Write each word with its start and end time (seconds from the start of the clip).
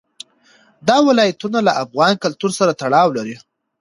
دا 0.87 0.97
ولایتونه 1.07 1.59
له 1.67 1.71
افغان 1.83 2.13
کلتور 2.23 2.51
سره 2.59 2.71
تړاو 2.81 3.09
لري. 3.17 3.35